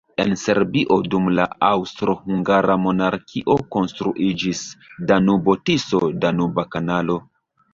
[0.21, 4.63] En Serbio dum la Aŭstro-Hungara Monarkio konstruiĝis
[5.13, 7.21] Danubo-Tiso-Danuba Kanalo.